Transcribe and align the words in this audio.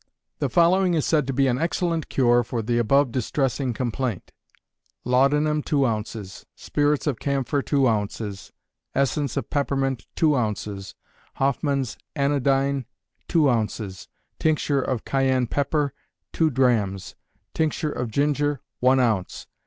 _The 0.39 0.49
following 0.49 0.95
is 0.95 1.05
said 1.05 1.27
to 1.27 1.31
be 1.33 1.45
an 1.45 1.59
excellent 1.59 2.09
cure 2.09 2.43
for 2.43 2.63
the 2.63 2.79
above 2.79 3.11
distressing 3.11 3.71
complaint: 3.71 4.31
Laudanum, 5.05 5.61
two 5.61 5.85
ounces; 5.85 6.43
spirits 6.55 7.05
of 7.05 7.19
camphor, 7.19 7.61
two 7.61 7.87
ounces; 7.87 8.51
essence 8.95 9.37
of 9.37 9.51
peppermint, 9.51 10.07
two 10.15 10.35
ounces; 10.35 10.95
Hoffman's 11.35 11.99
anodyne, 12.15 12.87
two 13.27 13.47
ounces; 13.47 14.07
tincture 14.39 14.81
of 14.81 15.05
cayenne 15.05 15.45
pepper, 15.45 15.93
two 16.33 16.49
drachms; 16.49 17.13
tincture 17.53 17.91
of 17.91 18.09
ginger, 18.09 18.59
one 18.79 18.99
ounce. 18.99 19.45